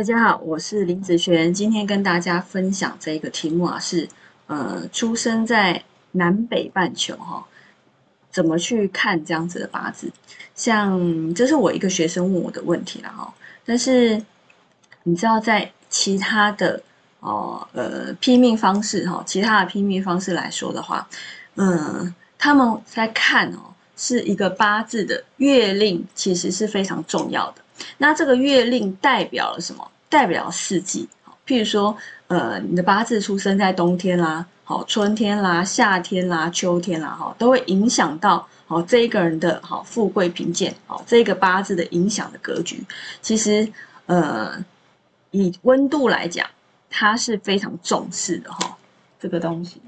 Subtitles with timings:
[0.00, 4.08] 大家好，我是林子璇，今天跟大家分享这个题目啊，是
[4.46, 7.46] 呃，出生在南北半球哈，
[8.30, 10.10] 怎么去看这样子的八字？
[10.54, 13.30] 像这是我一个学生问我的问题了哈，
[13.66, 14.18] 但是
[15.02, 16.82] 你知道在其他的
[17.18, 21.06] 哦呃拼命方式哈，其他的拼命方式来说的话，
[21.56, 27.60] 嗯，他们在看哦，是一个八字的月令，其实是非常重要的。
[27.98, 29.90] 那这个月令代表了什么？
[30.08, 31.08] 代表四季。
[31.46, 31.96] 譬如说，
[32.28, 42.84] 呃，你的八字出生在冬天啦，好，春天啦，夏天啦，秋天啦，哈，都会影响到好这一个人的好富贵贫贱，好这个八字的影响的格局。
[43.20, 43.72] 其实，
[44.06, 44.64] 呃，
[45.32, 46.46] 以温度来讲，
[46.88, 48.76] 它是非常重视的哈，
[49.18, 49.80] 这个东西。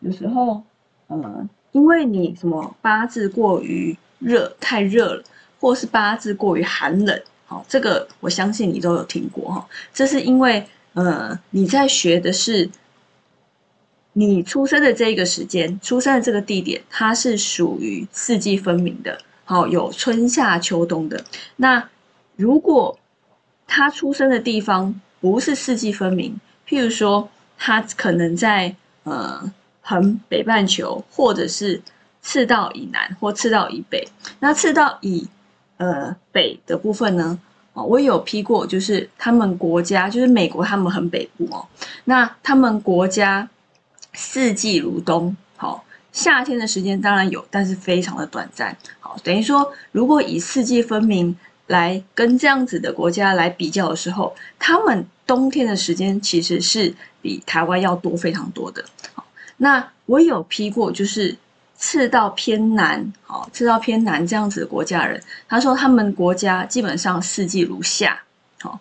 [0.00, 0.62] 有时候，
[1.06, 3.96] 呃，因为你什么八字过于。
[4.22, 5.24] 热太热了，
[5.58, 9.68] 或是八字过于寒冷，好，这个我相信你都有听过哈。
[9.92, 10.64] 这是因为，
[10.94, 12.70] 呃，你在学的是
[14.12, 21.24] 你出生的这一个时间，出生的这个地点，它是属于四季分明的，好，有春夏秋冬的。
[21.56, 21.88] 那
[22.36, 22.98] 如果
[23.66, 31.82] 他出生的地方不是四季分明，譬如说他可能在呃很北半球，或者是。
[32.22, 34.06] 赤道以南或赤道以北，
[34.38, 35.28] 那赤道以
[35.76, 37.38] 呃北的部分呢？
[37.74, 41.66] 哦，我有批过，就是他们国家，就是美国，他们很北部哦。
[42.04, 43.48] 那他们国家
[44.12, 48.76] 四季如冬，好，夏天的时间当然有，但是非常的短暂。
[49.00, 51.34] 好，等于说，如果以四季分明
[51.66, 58.84] 来跟这样子的国家来比较的时候，他们冬天的时间其实是比台湾要多非常多的。
[59.14, 59.24] 好，
[59.56, 61.36] 那我有批过，就是。
[61.84, 68.16] 赤道偏南，好，赤道偏南这样子的国家人，他说他们国家基本上四季如夏，
[68.60, 68.78] 好，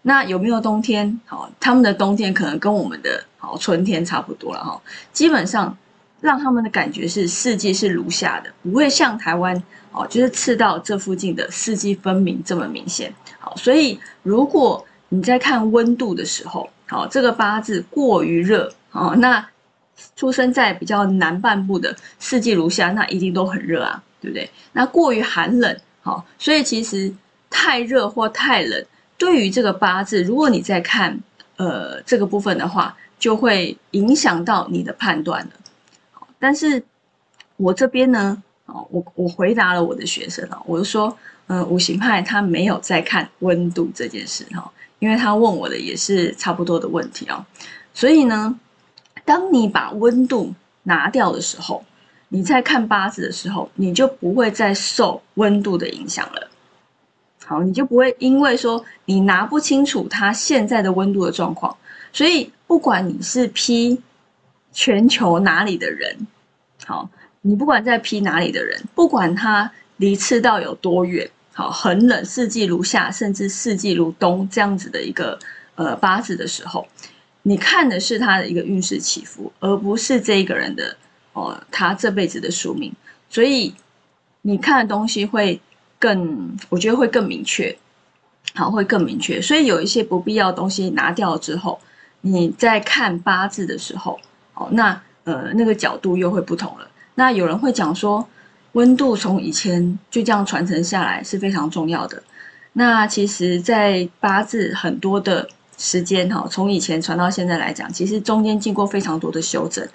[0.00, 1.20] 那有没有冬天？
[1.26, 4.80] 好，他们的冬天可能跟我们的好春天差不多了哈，
[5.12, 5.76] 基本上
[6.22, 9.62] 让他们的感觉是四季是如夏的，不会像台湾
[9.92, 13.12] 哦，就是赤道这附近的四季分明这么明显。
[13.38, 19.46] 好，所以如果你在看温度的时候，好，这个八字过于热，哦，那。
[20.16, 24.50] 出生在比较南半部的四季如夏，那一定都很热啊，对不对？
[24.72, 27.12] 那过于寒冷，好，所以其实
[27.48, 28.84] 太热或太冷，
[29.16, 31.18] 对于这个八字，如果你在看
[31.56, 35.50] 呃这个部分的话，就会影响到你的判断了。
[36.38, 36.82] 但是
[37.56, 41.16] 我这边呢，哦，我我回答了我的学生啊，我就说，
[41.46, 47.46] 嗯，五行派他没有在看温度这件事哈，因为他问我的也是差不多的问题啊，
[47.94, 48.58] 所以呢。
[49.28, 51.84] 当你把温度拿掉的时候，
[52.30, 56.48] 你在看八字的时候，你就不会再受温度的影响了。
[57.44, 61.76] 好，你就不会因为说你拿不清楚它现在的温度的状况，
[62.10, 64.00] 所以不管你是批
[64.72, 66.16] 全球哪里的人，
[66.86, 67.06] 好，
[67.42, 75.38] 你不管在批哪里的人，不管他离赤道有多远，好，很冷，四季如夏，甚至四季如冬这样子的一个
[75.74, 76.88] 呃八字的时候。
[77.48, 80.94] 你看的是他的一个运势起伏，而不是这一个人的
[81.32, 82.92] 哦，他这辈子的宿命。
[83.30, 83.74] 所以
[84.42, 85.58] 你看的东西会
[85.98, 87.74] 更，我觉得会更明确，
[88.54, 89.40] 好，会更明确。
[89.40, 91.80] 所以有一些不必要东西拿掉之后，
[92.20, 94.20] 你在看八字的时候，
[94.52, 96.86] 哦，那呃那个角度又会不同了。
[97.14, 98.28] 那有人会讲说，
[98.72, 102.22] 温度从以前就这样传承下来是非常重要的。
[102.74, 105.48] 那其实，在八字很多的。
[105.78, 109.88] 时间哈，从以前传到现在来讲，其实中间经过非常多的修正。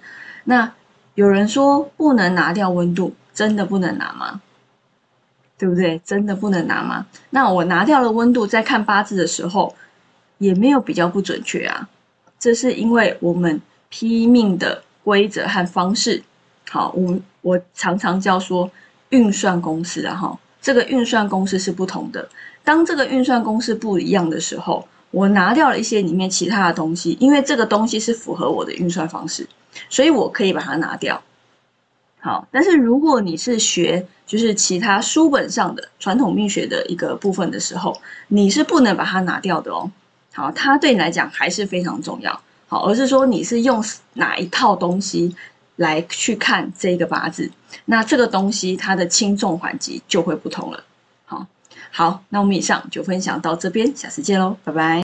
[0.45, 0.73] 那
[1.13, 4.41] 有人说不能拿掉温度，真的不能拿吗？
[5.57, 6.01] 对不对？
[6.03, 7.05] 真的不能拿吗？
[7.29, 9.75] 那我拿掉了温度，在看八字的时候，
[10.39, 11.87] 也没有比较不准确啊。
[12.39, 16.23] 这是因为我们批命的规则和方式。
[16.69, 18.69] 好，我我常常叫说
[19.09, 22.27] 运算公式啊，哈，这个运算公式是不同的。
[22.63, 29.47] 当这个运算公式不一样的时候，我拿掉了一些里面其他的东西，因为这个东西是符合我的运算方式，
[29.87, 31.21] 所以我可以把它拿掉。
[32.19, 37.95] 好，但是如果你是学就是其他书本上的传统命学的一个部分的时候，
[38.29, 39.91] 你是不能把它拿掉的哦。
[40.33, 42.41] 好，它对你来讲还是非常重要。
[42.67, 45.35] 好，而是说你是用哪一套东西
[45.75, 47.51] 来去看这个八字，
[47.85, 50.83] 那这个东西它的轻重缓急就会不同了。
[51.25, 51.45] 好。
[51.95, 55.02] 好，那我们以上就分享到这边，下次见喽，拜拜。